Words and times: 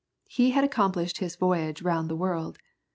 He 0.27 0.49
had 0.49 0.63
accomplished 0.63 1.19
his 1.19 1.35
voyage 1.35 1.83
round 1.83 2.09
the 2.09 2.15
world. 2.15 2.57